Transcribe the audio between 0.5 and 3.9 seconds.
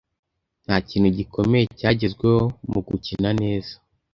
Ntakintu gikomeye cyagezweho mugukina neza.